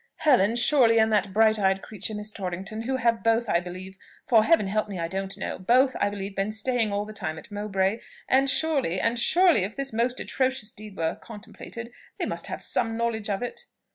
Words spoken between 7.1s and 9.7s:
time at Mowbray; and surely and surely,